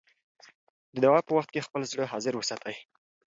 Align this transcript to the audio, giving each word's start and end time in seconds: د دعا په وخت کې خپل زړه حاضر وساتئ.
د 0.93 0.95
دعا 1.03 1.19
په 1.27 1.31
وخت 1.37 1.49
کې 1.53 1.65
خپل 1.67 1.81
زړه 1.91 2.03
حاضر 2.11 2.33
وساتئ. 2.35 2.75